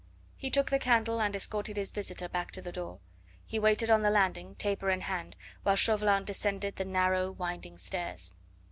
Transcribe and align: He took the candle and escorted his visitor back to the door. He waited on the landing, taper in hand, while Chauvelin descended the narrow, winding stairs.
He 0.35 0.49
took 0.49 0.71
the 0.71 0.79
candle 0.79 1.21
and 1.21 1.35
escorted 1.35 1.77
his 1.77 1.91
visitor 1.91 2.27
back 2.27 2.49
to 2.53 2.61
the 2.63 2.71
door. 2.71 2.97
He 3.45 3.59
waited 3.59 3.91
on 3.91 4.01
the 4.01 4.09
landing, 4.09 4.55
taper 4.55 4.89
in 4.89 5.01
hand, 5.01 5.35
while 5.61 5.75
Chauvelin 5.75 6.23
descended 6.23 6.77
the 6.77 6.85
narrow, 6.85 7.29
winding 7.31 7.77
stairs. 7.77 8.33